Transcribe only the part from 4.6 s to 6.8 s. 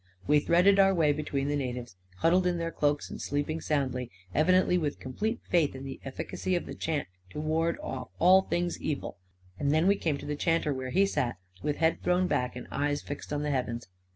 with complete faith in the efficacy of the